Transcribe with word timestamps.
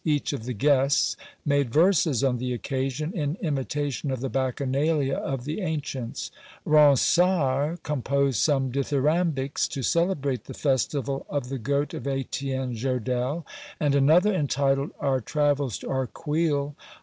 Each 0.03 0.33
of 0.33 0.45
the 0.45 0.53
guests 0.53 1.15
made 1.45 1.71
verses 1.71 2.23
on 2.23 2.39
the 2.39 2.53
occasion, 2.53 3.15
in 3.15 3.37
imitation 3.39 4.09
of 4.09 4.19
the 4.19 4.29
Bacchanalia 4.29 5.13
of 5.15 5.45
the 5.45 5.61
ancients. 5.61 6.31
Ronsard 6.65 7.83
composed 7.83 8.39
some 8.39 8.71
dithyrambics 8.71 9.67
to 9.67 9.83
celebrate 9.83 10.45
the 10.45 10.55
festival 10.55 11.27
of 11.29 11.49
the 11.49 11.59
goat 11.59 11.93
of 11.93 12.07
Etienne 12.07 12.73
Jodelle; 12.73 13.45
and 13.79 13.93
another, 13.93 14.33
entitled 14.33 14.89
"Our 14.99 15.19
travels 15.19 15.77
to 15.77 15.87
Arcueil." 15.87 16.73